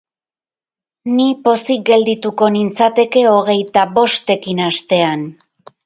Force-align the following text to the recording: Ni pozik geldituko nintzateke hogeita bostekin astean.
Ni 1.17 1.27
pozik 1.49 1.85
geldituko 1.91 2.49
nintzateke 2.57 3.25
hogeita 3.35 3.87
bostekin 4.01 4.69
astean. 4.73 5.33